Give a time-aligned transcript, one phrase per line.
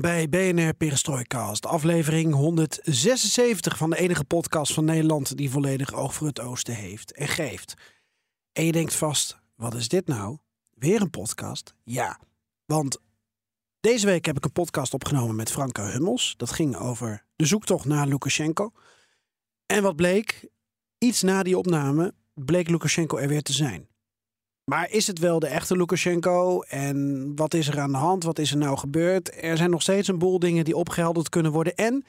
[0.00, 6.40] Bij BNR Perestrooikast, aflevering 176 van de enige podcast van Nederland die volledig voor het
[6.40, 7.74] oosten heeft en geeft.
[8.52, 10.38] En je denkt vast, wat is dit nou?
[10.74, 11.74] Weer een podcast?
[11.84, 12.20] Ja,
[12.64, 12.98] want
[13.80, 16.34] deze week heb ik een podcast opgenomen met Franka Hummels.
[16.36, 18.72] Dat ging over de zoektocht naar Lukashenko.
[19.66, 20.48] En wat bleek?
[20.98, 23.89] Iets na die opname bleek Lukashenko er weer te zijn.
[24.70, 26.60] Maar is het wel de echte Lukashenko?
[26.60, 28.24] En wat is er aan de hand?
[28.24, 29.42] Wat is er nou gebeurd?
[29.42, 31.74] Er zijn nog steeds een boel dingen die opgehelderd kunnen worden.
[31.74, 32.04] En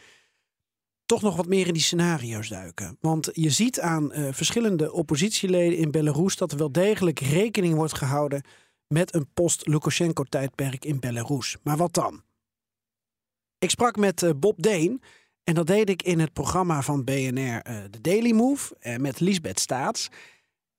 [1.06, 2.98] toch nog wat meer in die scenario's duiken.
[3.00, 7.98] Want je ziet aan uh, verschillende oppositieleden in Belarus dat er wel degelijk rekening wordt
[7.98, 8.44] gehouden
[8.88, 11.58] met een post-Lukashenko-tijdperk in Belarus.
[11.64, 12.22] Maar wat dan?
[13.58, 15.02] Ik sprak met uh, Bob Deen.
[15.44, 19.60] En dat deed ik in het programma van BNR, uh, The Daily Move, met Lisbeth
[19.60, 20.10] Staats.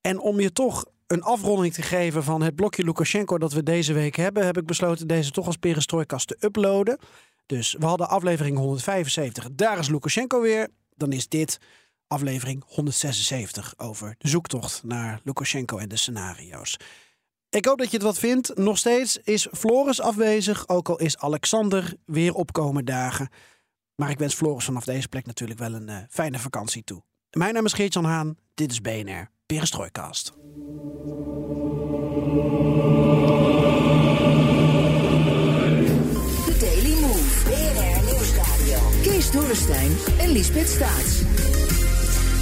[0.00, 3.92] En om je toch een afronding te geven van het blokje Lukashenko dat we deze
[3.92, 6.98] week hebben, heb ik besloten deze toch als perestrooikast te uploaden.
[7.46, 10.68] Dus we hadden aflevering 175, daar is Lukashenko weer.
[10.96, 11.58] Dan is dit
[12.06, 16.76] aflevering 176 over de zoektocht naar Lukashenko en de scenario's.
[17.50, 18.56] Ik hoop dat je het wat vindt.
[18.56, 23.28] Nog steeds is Floris afwezig, ook al is Alexander weer opkomen dagen.
[23.94, 27.02] Maar ik wens Floris vanaf deze plek natuurlijk wel een uh, fijne vakantie toe.
[27.30, 30.32] Mijn naam is Geert-Jan Haan, dit is BNR, Perestrooikast.
[32.22, 32.28] The
[36.60, 37.44] Daily Move.
[37.44, 38.78] BNR Nieuwsradio.
[39.02, 41.20] Kees Dorrestein en Liesbeth Staats.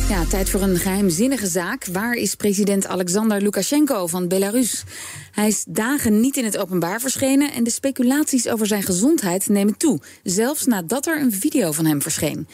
[0.08, 1.85] Ja, tijd voor een geheimzinnige zaak.
[1.85, 4.85] Waar is president Alexander Lukashenko van Belarus?
[5.30, 9.77] Hij is dagen niet in het openbaar verschenen en de speculaties over zijn gezondheid nemen
[9.77, 10.01] toe.
[10.23, 12.48] Zelfs nadat er een video van hem verscheen.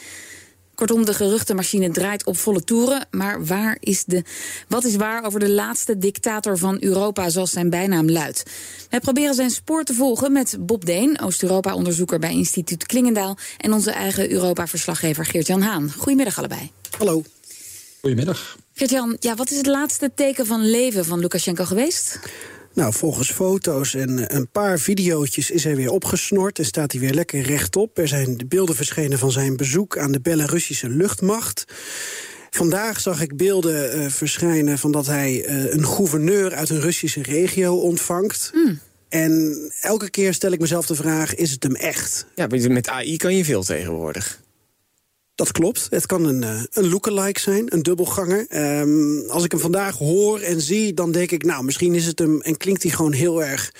[0.77, 3.07] Kortom, de geruchtenmachine draait op volle toeren.
[3.11, 4.23] Maar waar is de,
[4.67, 8.43] wat is waar over de laatste dictator van Europa, zoals zijn bijnaam luidt?
[8.89, 13.37] Wij proberen zijn spoor te volgen met Bob Deen, Oost-Europa-onderzoeker bij instituut Klingendaal...
[13.57, 15.91] en onze eigen Europa-verslaggever Geert-Jan Haan.
[15.97, 16.71] Goedemiddag allebei.
[16.97, 17.23] Hallo.
[18.01, 18.57] Goedemiddag.
[18.73, 22.19] Geert-Jan, ja, wat is het laatste teken van leven van Lukashenko geweest?
[22.77, 27.13] Nou, volgens foto's en een paar videootjes is hij weer opgesnord en staat hij weer
[27.13, 27.97] lekker rechtop.
[27.97, 31.65] Er zijn de beelden verschenen van zijn bezoek aan de Belarussische luchtmacht.
[32.49, 37.21] Vandaag zag ik beelden uh, verschijnen van dat hij uh, een gouverneur uit een Russische
[37.21, 38.51] regio ontvangt.
[38.53, 38.79] Mm.
[39.09, 42.25] En elke keer stel ik mezelf de vraag: is het hem echt?
[42.35, 44.39] Ja, met AI kan je veel tegenwoordig.
[45.37, 45.87] Dat klopt.
[45.89, 48.45] Het kan een, uh, een lookalike zijn, een dubbelganger.
[48.79, 52.19] Um, als ik hem vandaag hoor en zie, dan denk ik, nou, misschien is het
[52.19, 53.71] hem en klinkt hij gewoon heel erg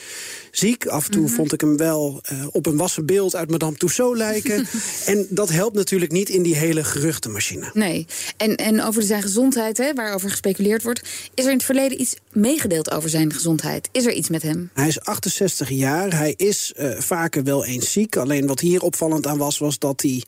[0.57, 0.85] ziek.
[0.85, 1.35] Af en toe mm -hmm.
[1.35, 4.67] vond ik hem wel uh, op een wassen beeld uit Madame Tussauds lijken.
[5.05, 7.69] en dat helpt natuurlijk niet in die hele geruchtenmachine.
[7.73, 8.05] Nee.
[8.37, 11.01] En, en over zijn gezondheid, hè, waarover gespeculeerd wordt...
[11.33, 13.89] is er in het verleden iets meegedeeld over zijn gezondheid?
[13.91, 14.69] Is er iets met hem?
[14.73, 16.15] Hij is 68 jaar.
[16.15, 18.15] Hij is uh, vaker wel eens ziek.
[18.15, 20.23] Alleen wat hier opvallend aan was, was dat hij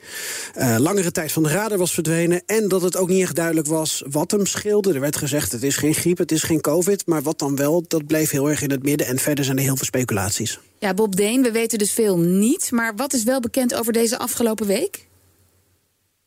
[0.58, 2.42] uh, langere tijd van de radar was verdwenen...
[2.46, 4.94] en dat het ook niet echt duidelijk was wat hem scheelde.
[4.94, 7.06] Er werd gezegd, het is geen griep, het is geen covid.
[7.06, 9.08] Maar wat dan wel, dat bleef heel erg in het midden.
[9.08, 10.19] En verder zijn er heel veel speculaties.
[10.80, 12.72] Ja, Bob Deen, we weten dus veel niet.
[12.72, 15.08] Maar wat is wel bekend over deze afgelopen week?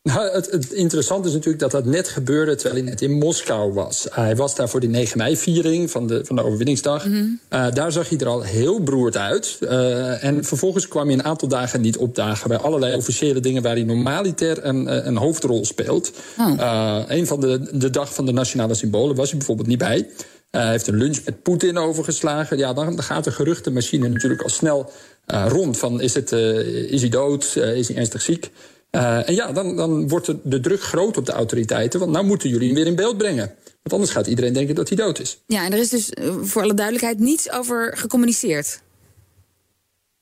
[0.03, 3.73] Nou, het, het interessante is natuurlijk dat dat net gebeurde terwijl hij net in Moskou
[3.73, 4.07] was.
[4.07, 7.07] Uh, hij was daar voor die 9 mei-viering van de, van de overwinningsdag.
[7.07, 7.15] Mhm.
[7.15, 7.59] Mm -hmm.
[7.59, 9.59] uh, daar zag hij er al heel beroerd uit.
[9.61, 12.49] Uh, en vervolgens kwam hij een aantal dagen niet opdagen...
[12.49, 16.13] bij allerlei officiële dingen waar hij normaliter een, een hoofdrol speelt.
[16.39, 17.03] Oh.
[17.07, 20.09] een van de, de dag van de nationale symbolen was hij bijvoorbeeld niet bij.
[20.53, 22.59] Hij heeft een lunch met Poetin overgeslagen.
[22.59, 24.93] Ja, dan, gaat de geruchtenmachine natuurlijk al snel
[25.27, 25.79] rond.
[25.79, 27.57] Van is, het, is hij dood?
[27.57, 28.51] is hij ernstig ziek?
[28.91, 32.01] En ja, dan, dan wordt de, de, druk groot op de autoriteiten.
[32.01, 33.47] Want nou moeten jullie hem weer in beeld brengen.
[33.65, 35.39] Want anders gaat iedereen denken dat hij dood is.
[35.47, 38.81] Ja, en er is dus voor alle duidelijkheid niets over gecommuniceerd.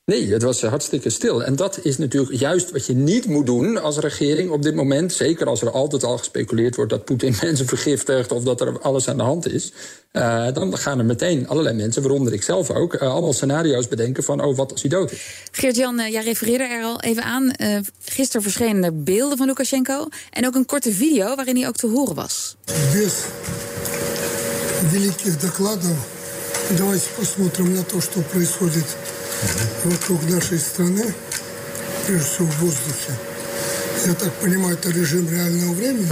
[0.10, 1.44] Nee, het was hartstikke stil.
[1.44, 5.14] En dat is natuurlijk juist wat je niet moet doen als regering op dit moment.
[5.14, 9.08] Zeker als er altijd al gespeculeerd wordt dat Poetin mensen vergiftigt of dat er alles
[9.08, 9.74] aan de hand is.
[10.12, 14.24] Uh, dan gaan er meteen allerlei mensen, waaronder ik zelf ook, uh, allemaal scenario's bedenken
[14.24, 15.48] van, oh, wat als hij dood is.
[15.52, 17.54] Geert-Jan, uh, jij refereerde er al even aan.
[18.04, 21.88] gisteren verschenen er beelden van Lukashenko en ook een korte video waarin hij ook te
[21.88, 22.56] horen was.
[22.94, 23.14] Без
[24.92, 25.98] великих докладов
[26.78, 28.86] давайте посмотрим на то, что происходит
[29.84, 31.14] вокруг нашей страны,
[32.06, 33.14] прежде всего в воздухе.
[34.06, 36.08] Я так понимаю, это режим реального времени.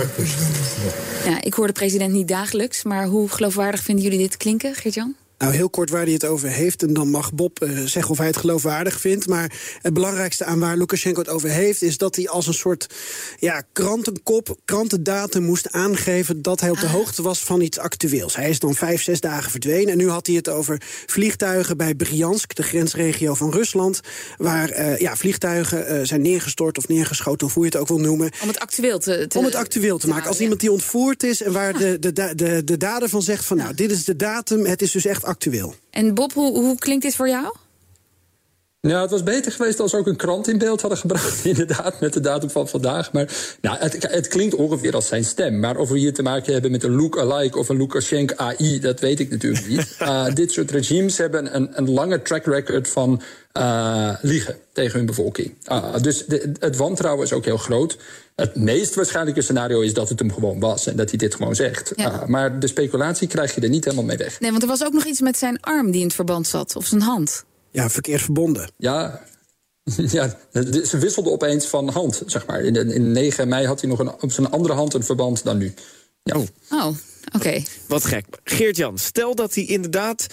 [1.25, 5.15] Ja, ik hoor de president niet dagelijks, maar hoe geloofwaardig vinden jullie dit klinken, Geert-Jan?
[5.38, 6.82] Nou, heel kort waar hij het over heeft.
[6.82, 9.26] En dan mag Bob uh, zeggen of hij het geloofwaardig vindt.
[9.28, 9.52] Maar
[9.82, 11.82] het belangrijkste aan waar Lukashenko het over heeft...
[11.82, 12.86] is dat hij als een soort
[13.38, 16.42] ja, krantenkop, krantendatum moest aangeven...
[16.42, 16.92] dat hij op de ah.
[16.92, 18.36] hoogte was van iets actueels.
[18.36, 19.92] Hij is dan vijf, zes dagen verdwenen.
[19.92, 24.00] En nu had hij het over vliegtuigen bij Bryansk, de grensregio van Rusland...
[24.36, 28.00] waar uh, ja, vliegtuigen uh, zijn neergestort of neergeschoten, of hoe je het ook wil
[28.00, 28.30] noemen.
[28.42, 30.28] Om het actueel te, te Om het actueel te maken.
[30.28, 33.44] Als iemand die ontvoerd is en waar de, de, de, de, de dader van zegt...
[33.44, 35.74] van nou, dit is de datum, het is dus echt actueel.
[35.90, 37.54] En Bob, hoe, hoe klinkt dit voor jou?
[38.80, 42.00] Ja, het was beter geweest als ze ook een krant in beeld hadden gebracht, inderdaad,
[42.00, 43.12] met de datum van vandaag.
[43.12, 45.60] Maar nou, het, het klinkt ongeveer als zijn stem.
[45.60, 49.00] Maar of we hier te maken hebben met een look-alike of een Lukashenko AI, dat
[49.00, 49.96] weet ik natuurlijk niet.
[50.02, 53.22] Uh, dit soort regimes hebben een, een lange track record van
[53.58, 55.54] uh, liegen tegen hun bevolking.
[55.72, 57.98] Uh, dus de, het wantrouwen is ook heel groot.
[58.40, 61.54] Het meest waarschijnlijke scenario is dat het hem gewoon was en dat hij dit gewoon
[61.54, 61.92] zegt.
[61.96, 62.24] Ja.
[62.26, 64.40] maar de speculatie krijg je er niet helemaal mee weg.
[64.40, 66.76] Nee, want er was ook nog iets met zijn arm die in het verband zat,
[66.76, 67.44] of zijn hand.
[67.70, 68.70] Ja, verkeerd verbonden.
[68.76, 69.22] Ja,
[70.16, 70.38] ja,
[70.84, 72.60] ze wisselden opeens van hand, zeg maar.
[72.60, 75.58] In, in 9 mei had hij nog een, op zijn andere hand een verband dan
[75.58, 75.74] nu.
[76.22, 76.36] Ja.
[76.36, 76.96] Oh, oh
[77.34, 77.62] oké.
[77.88, 78.26] Wat gek.
[78.44, 80.26] Geert-Jan, stel dat hij inderdaad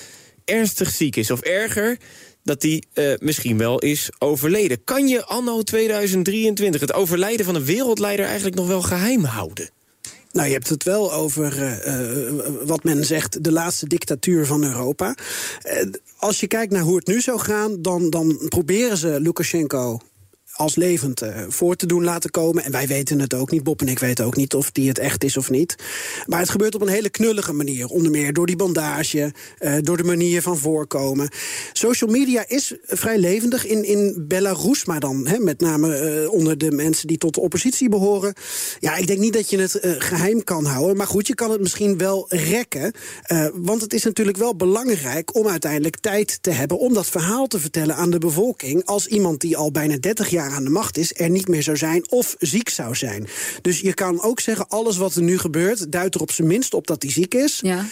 [0.46, 1.98] ernstig ziek is of erger
[2.46, 4.84] dat hij uh, misschien wel is overleden.
[4.84, 9.70] Kan je anno 2023 het overlijden van een wereldleider eigenlijk nog wel geheim houden?
[10.32, 12.34] Nou, je hebt het wel over uh, uh,
[12.64, 15.16] wat men zegt de laatste dictatuur van Europa.
[16.18, 20.00] Als je kijkt naar hoe het nu zou gaan, dan, dan proberen ze Lukashenko
[20.56, 22.64] als levend uh, voor te doen laten komen.
[22.64, 23.64] En wij weten het ook niet.
[23.64, 25.76] Bob en ik weten ook niet of die het echt is of niet.
[26.26, 27.88] Maar het gebeurt op een hele knullige manier.
[27.88, 31.30] Onder meer door die bandage, uh, door de manier van voorkomen.
[31.74, 36.58] Social media is vrij levendig in, in Belarus, maar dan he, met name uh, onder
[36.58, 38.34] de mensen die tot de oppositie behoren.
[38.80, 40.98] Ja, ik denk niet dat je het geheim kan houden.
[40.98, 42.94] Maar goed, je kan het misschien wel rekken.
[43.54, 47.60] want het is natuurlijk wel belangrijk om uiteindelijk tijd te hebben om dat verhaal te
[47.60, 48.86] vertellen aan de bevolking.
[48.86, 51.78] Als iemand die al bijna 30 jaar aan de macht is, er niet meer zou
[51.78, 53.28] zijn of ziek zou zijn.
[53.62, 56.74] Dus je kan ook zeggen, alles wat er nu gebeurt, duidt er op zijn minst
[56.74, 57.60] op dat hij ziek is.
[57.62, 57.86] Ja.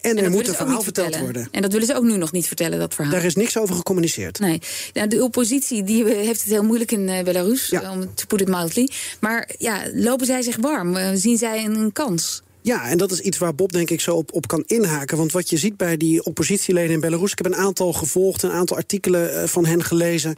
[0.00, 1.48] En, er moet een verhaal verteld worden.
[1.50, 3.12] En dat willen ze ook nu nog niet vertellen, dat verhaal.
[3.12, 4.38] Daar is niks over gecommuniceerd.
[4.38, 4.60] Nee.
[4.92, 7.92] Nou, de oppositie die heeft het heel moeilijk in uh, Belarus, ja.
[7.92, 8.90] om to put it mildly.
[9.20, 10.96] Maar ja, lopen zij zich warm?
[10.96, 12.42] Uh, zien zij een, een kans?
[12.64, 15.16] Ja, en dat is iets waar Bob denk ik zo op, op kan inhaken.
[15.16, 17.32] Want wat je ziet bij die oppositieleden in Belarus...
[17.32, 20.36] ik heb een aantal gevolgd, een aantal artikelen uh, van hen gelezen...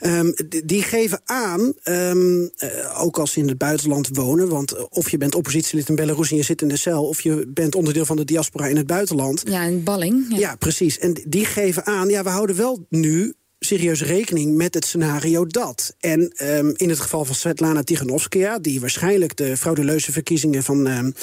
[0.00, 0.34] Um,
[0.64, 4.48] die geven aan, um, uh, ook als ze in het buitenland wonen...
[4.48, 7.04] want of je bent oppositielid in Belarus en je zit in de cel...
[7.04, 9.42] of je bent onderdeel van de diaspora in het buitenland.
[9.44, 10.26] Ja, in balling.
[10.28, 10.38] Ja.
[10.38, 10.98] ja, precies.
[10.98, 15.94] En die geven aan, ja, we houden wel nu serieus rekening met het scenario dat.
[16.00, 21.14] En um, in het geval van Svetlana Tiganovskaya, die waarschijnlijk de frauduleuze verkiezingen van, um,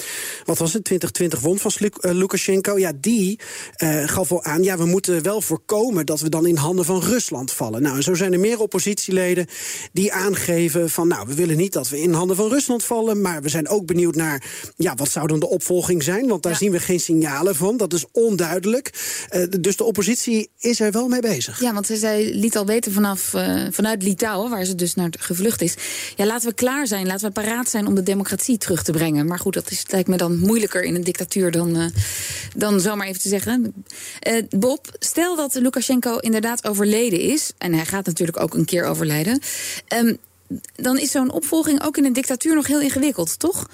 [0.44, 3.38] wat was het, 2020 won van uh, Lukashenko, ja, die
[3.82, 7.02] uh, gaf wel aan, ja, we moeten wel voorkomen dat we dan in handen van
[7.02, 7.82] Rusland vallen.
[7.82, 9.46] Nou, en zo zijn er meer oppositieleden
[9.92, 13.42] die aangeven van, nou, we willen niet dat we in handen van Rusland vallen, maar
[13.42, 14.44] we zijn ook benieuwd naar,
[14.76, 16.28] ja, wat zou dan de opvolging zijn?
[16.28, 16.58] Want daar ja.
[16.58, 18.90] zien we geen signalen van, dat is onduidelijk.
[19.30, 21.60] Uh, dus de oppositie is er wel mee bezig.
[21.60, 21.96] Ja, want ze
[22.34, 25.74] liet al weten vanaf, uh, vanuit Litouwen, waar ze dus naar gevlucht is.
[26.16, 29.26] Ja, laten we klaar zijn, laten we paraat zijn om de democratie terug te brengen.
[29.26, 31.86] Maar goed, dat is, lijkt me dan moeilijker in een dictatuur dan, uh,
[32.56, 33.74] dan zomaar even te zeggen.
[34.28, 37.52] Uh, Bob, stel dat Lukashenko inderdaad overleden is.
[37.58, 39.40] En hij gaat natuurlijk ook een keer overlijden.
[39.94, 40.18] Um,
[40.76, 43.68] dan is zo'n opvolging ook in een dictatuur nog heel ingewikkeld, toch?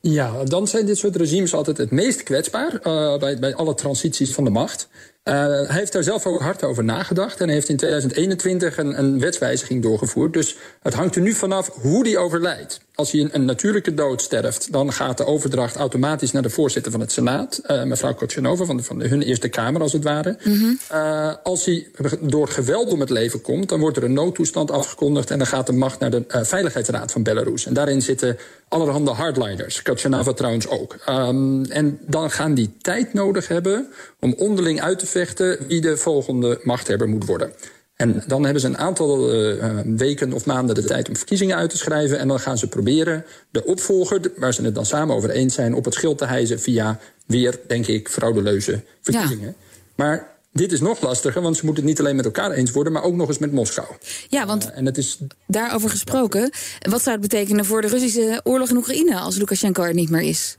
[0.00, 2.78] Ja, dan zijn dit soort regimes altijd het meest kwetsbaar
[3.18, 4.88] bij, bij alle transities van de macht.
[5.36, 9.82] Hij heeft daar zelf ook hard over nagedacht en heeft in 2021 een, een wetswijziging
[9.82, 10.32] doorgevoerd.
[10.32, 12.80] Dus het hangt er nu vanaf hoe die overlijdt.
[13.00, 16.92] Als hij een, een, natuurlijke dood sterft, dan gaat de overdracht automatisch naar de voorzitter
[16.92, 20.04] van het Senaat, uh, mevrouw Kotchanova, van, de, van de, hun Eerste Kamer als het
[20.04, 20.36] ware.
[20.44, 20.78] Mm -hmm.
[20.92, 21.86] uh, als hij
[22.20, 25.66] door geweld om het leven komt, dan wordt er een noodtoestand afgekondigd en dan gaat
[25.66, 27.66] de macht naar de uh, Veiligheidsraad van Belarus.
[27.66, 30.96] En daarin zitten allerhande hardliners, Kotchanova trouwens ook.
[31.08, 33.86] Um, en dan gaan die tijd nodig hebben
[34.20, 37.52] om onderling uit te vechten wie de volgende machthebber moet worden.
[38.00, 41.70] En dan hebben ze een aantal uh, weken of maanden de tijd om verkiezingen uit
[41.70, 42.18] te schrijven.
[42.18, 45.74] En dan gaan ze proberen de opvolger, waar ze het dan samen over eens zijn,
[45.74, 49.46] op het schild te hijzen via weer, denk ik, fraudeleuze verkiezingen.
[49.46, 49.54] Ja.
[49.94, 52.92] Maar dit is nog lastiger, want ze moeten het niet alleen met elkaar eens worden,
[52.92, 53.88] maar ook nog eens met Moskou.
[54.28, 55.18] Ja, want uh, en het is...
[55.46, 56.50] daarover gesproken,
[56.88, 60.22] wat zou het betekenen voor de Russische oorlog in Oekraïne als Lukashenko er niet meer
[60.22, 60.56] is?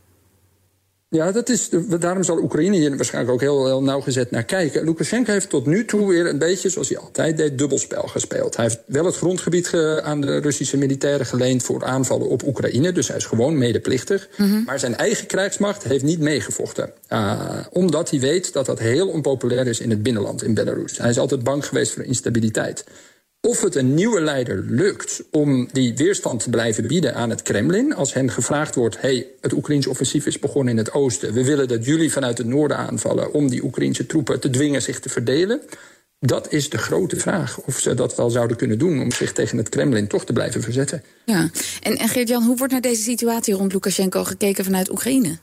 [1.13, 4.83] Ja, dat is, daarom zal Oekraïne hier waarschijnlijk ook heel, heel nauwgezet naar kijken.
[4.83, 8.55] Lukashenko heeft tot nu toe weer een beetje, zoals hij altijd deed, dubbelspel gespeeld.
[8.55, 12.91] Hij heeft wel het grondgebied aan de Russische militairen geleend voor aanvallen op Oekraïne.
[12.91, 14.29] Dus hij is gewoon medeplichtig.
[14.37, 16.91] Mm Maar zijn eigen krijgsmacht heeft niet meegevochten.
[17.09, 20.97] Uh, omdat hij weet dat dat heel onpopulair is in het binnenland, in Belarus.
[20.97, 22.83] Hij is altijd bang geweest voor instabiliteit.
[23.47, 27.95] Of het een nieuwe leider lukt om die weerstand te blijven bieden aan het Kremlin.
[27.95, 31.33] Als hen gevraagd wordt: hey, het Oekraïns offensief is begonnen in het oosten.
[31.33, 34.99] We willen dat jullie vanuit het noorden aanvallen om die Oekraïnse troepen te dwingen zich
[34.99, 35.61] te verdelen.
[36.19, 37.59] Dat is de grote vraag.
[37.59, 40.61] Of ze dat wel zouden kunnen doen om zich tegen het Kremlin toch te blijven
[40.61, 41.03] verzetten.
[41.25, 41.49] Ja,
[41.81, 45.37] en, en Geert-Jan, hoe wordt naar deze situatie rond Lukashenko gekeken vanuit Oekraïne?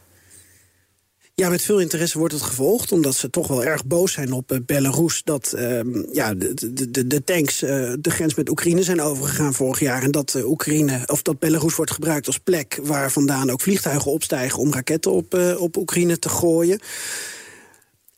[1.39, 4.53] Ja, met veel interesse wordt het gevolgd, omdat ze toch wel erg boos zijn op
[4.53, 5.23] uh, Belarus.
[5.25, 5.81] Dat uh,
[6.13, 10.03] ja, de, de, de tanks uh, de grens met Oekraïne zijn overgegaan vorig jaar.
[10.03, 14.59] En dat Oekraïne, of dat Belarus wordt gebruikt als plek waar vandaan ook vliegtuigen opstijgen
[14.59, 16.81] om raketten op, op Oekraïne te gooien.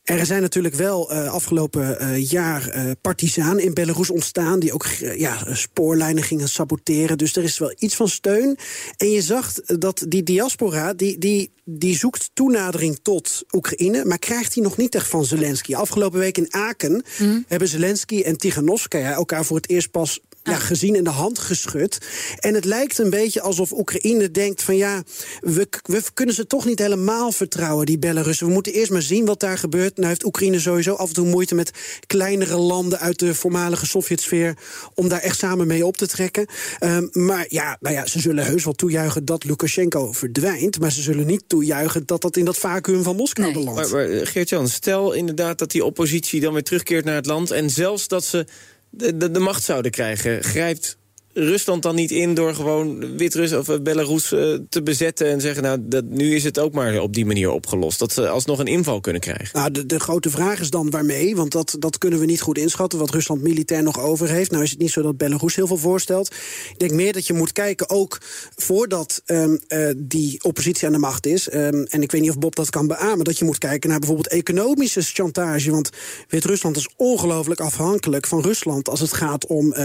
[0.03, 4.59] Er zijn natuurlijk wel uh, afgelopen uh, jaar uh, partisanen in Belarus ontstaan...
[4.59, 7.17] die ook ja, spoorlijnen gingen saboteren.
[7.17, 8.57] Dus er is wel iets van steun.
[8.97, 14.05] En je zag dat die diaspora, die, die, die zoekt toenadering tot Oekraïne...
[14.05, 15.75] maar krijgt die nog niet echt van Zelensky.
[15.75, 17.45] Afgelopen week in Aken mm.
[17.47, 19.13] hebben Zelensky en Tiganovskaya...
[19.13, 21.97] elkaar voor het eerst pas ja, gezien in de hand geschud.
[22.39, 25.03] En het lijkt een beetje alsof Oekraïne denkt van ja,
[25.39, 28.47] we, we kunnen ze toch niet helemaal vertrouwen, die Belarussen.
[28.47, 29.95] We moeten eerst maar zien wat daar gebeurt.
[29.95, 31.71] Nou heeft Oekraïne sowieso af en toe moeite met
[32.07, 34.57] kleinere landen uit de voormalige Sovjetsfeer
[34.93, 36.45] om daar echt samen mee op te trekken.
[36.79, 40.79] Um, maar ja, nou ja, ze zullen heus wel toejuichen dat Lukashenko verdwijnt.
[40.79, 43.63] Maar ze zullen niet toejuichen dat dat in dat vacuüm van Moskou nee.
[43.63, 43.91] belandt.
[43.91, 47.51] Maar, maar Geert-Jan, stel inderdaad dat die oppositie dan weer terugkeert naar het land.
[47.51, 48.45] En zelfs dat ze
[48.91, 50.43] de, de, de macht zouden krijgen.
[50.43, 50.97] Grijpt
[51.33, 55.79] Rusland dan niet in door gewoon Wit-Rusland of Belarus uh, te bezetten en zeggen: Nou,
[55.81, 57.99] dat, nu is het ook maar op die manier opgelost.
[57.99, 59.49] Dat ze alsnog een inval kunnen krijgen.
[59.59, 62.57] Nou, de, de grote vraag is dan waarmee, want dat, dat kunnen we niet goed
[62.57, 62.99] inschatten.
[62.99, 64.51] Wat Rusland militair nog over heeft.
[64.51, 66.35] Nou, is het niet zo dat Belarus heel veel voorstelt.
[66.71, 68.17] Ik denk meer dat je moet kijken, ook
[68.55, 71.53] voordat um, uh, die oppositie aan de macht is.
[71.53, 73.99] Um, en ik weet niet of Bob dat kan beamen, dat je moet kijken naar
[73.99, 75.71] bijvoorbeeld economische chantage.
[75.71, 75.89] Want
[76.27, 79.75] Wit-Rusland is ongelooflijk afhankelijk van Rusland als het gaat om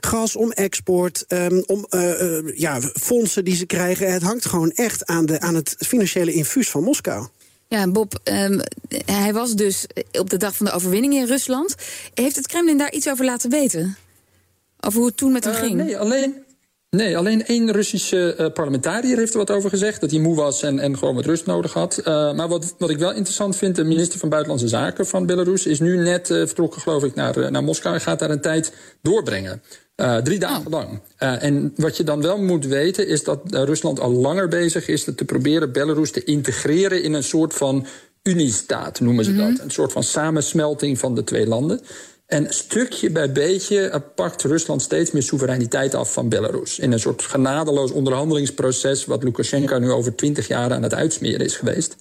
[0.00, 0.92] gas, om export
[1.28, 4.12] um, om uh, uh, ja, fondsen die ze krijgen.
[4.12, 7.26] Het hangt gewoon echt aan, de, aan het financiële infuus van Moskou.
[7.68, 8.60] Ja, Bob, um,
[9.04, 11.74] hij was dus op de dag van de overwinning in Rusland.
[12.14, 13.96] Heeft het Kremlin daar iets over laten weten?
[14.80, 15.74] Over hoe het toen met hem uh, ging?
[15.74, 16.43] Nee, alleen,
[16.94, 20.00] Nee, alleen één Russische uh, parlementariër heeft er wat over gezegd.
[20.00, 21.98] Dat hij moe was en, en gewoon wat rust nodig had.
[21.98, 25.66] Uh, maar wat, wat ik wel interessant vind, de minister van Buitenlandse Zaken van Belarus
[25.66, 28.72] is nu net uh, vertrokken, geloof ik, naar, naar Moskou en gaat daar een tijd
[29.02, 29.62] doorbrengen.
[30.22, 30.72] Drie dagen oh.
[30.72, 31.00] lang.
[31.18, 35.24] En wat je dan wel moet weten is dat Rusland al langer bezig is te
[35.24, 37.86] proberen Belarus te integreren in een soort van
[38.22, 39.54] uniestaat, noemen ze mm -hmm.
[39.54, 39.64] dat.
[39.64, 41.80] Een soort van samensmelting van de twee landen.
[42.26, 46.78] En stukje bij beetje pakt Rusland steeds meer soevereiniteit af van Belarus.
[46.78, 51.56] In een soort genadeloos onderhandelingsproces, wat Lukashenko nu over twintig jaar aan het uitsmeren is
[51.56, 51.96] geweest.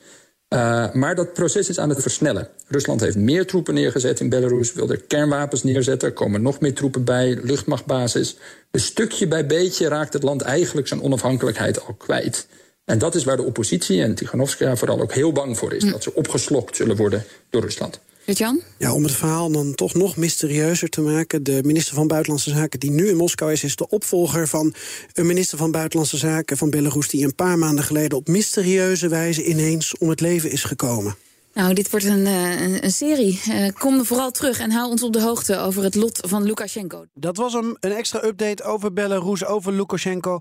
[0.53, 2.47] Uh, maar dat proces is aan het versnellen.
[2.67, 6.07] Rusland heeft meer troepen neergezet in Belarus, wil er kernwapens neerzetten.
[6.07, 8.37] Er komen nog meer troepen bij, luchtmachtbasis.
[8.71, 12.47] Dus stukje bij beetje raakt het land eigenlijk zijn onafhankelijkheid al kwijt.
[12.85, 15.83] En dat is waar de oppositie en Tiganovskaya vooral ook heel bang voor is.
[15.83, 15.91] Hm.
[15.91, 17.99] Dat ze opgeslokt zullen worden door Rusland.
[18.25, 18.61] Jan?
[18.77, 21.43] Ja, om het verhaal dan toch nog mysterieuzer te maken.
[21.43, 23.63] De minister van Buitenlandse Zaken die nu in Moskou is...
[23.63, 24.73] is de opvolger van
[25.13, 27.07] een minister van Buitenlandse Zaken van Belarus...
[27.07, 31.15] die een paar maanden geleden op mysterieuze wijze ineens om het leven is gekomen.
[31.53, 33.41] Nou, dit wordt een, een, een serie.
[33.49, 37.05] Uh, kom vooral terug en hou ons op de hoogte over het lot van Lukashenko.
[37.13, 40.39] Dat was hem, een extra update over Belarus, over Lukashenko.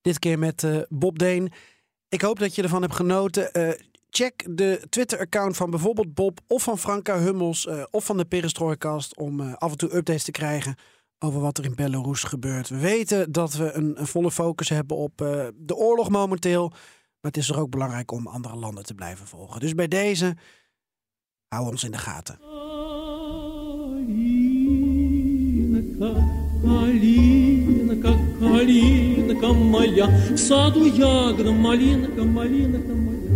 [0.00, 1.52] Dit keer met uh, Bob Deen.
[2.08, 3.50] Ik hoop dat je ervan hebt genoten.
[3.52, 3.68] Uh,
[4.09, 9.17] check de Twitter-account van bijvoorbeeld Bob of van Franka Hummels uh, of van de Perestrooikast
[9.17, 10.75] om uh, af en toe updates te krijgen
[11.19, 12.69] over wat er in Belarus gebeurt.
[12.69, 16.69] We weten dat we een, een volle focus hebben op uh, de oorlog momenteel.
[16.69, 19.59] Maar het is er ook belangrijk om andere landen te blijven volgen.
[19.59, 20.35] Dus bij deze,
[21.47, 22.39] hou ons in de gaten.
[26.63, 33.26] Калинка, калинка моя, в саду ягода, малинка, малинка моя.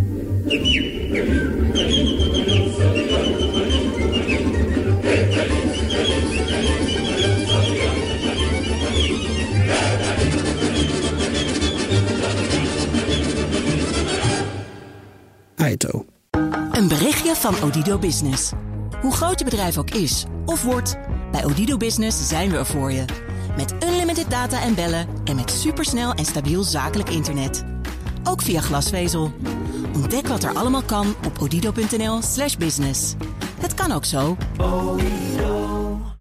[15.56, 16.04] Aito.
[16.72, 18.52] Een berichtje van Odido Business.
[19.00, 20.96] Hoe groot je bedrijf ook is of wordt,
[21.30, 23.04] bij Odido Business zijn we er voor je.
[23.56, 27.64] Met unlimited data en bellen en met supersnel en stabiel zakelijk internet.
[28.24, 29.32] Ook via glasvezel.
[29.94, 33.14] Ontdek wat er allemaal kan op odido.nl/slash business.
[33.60, 34.36] Het kan ook zo.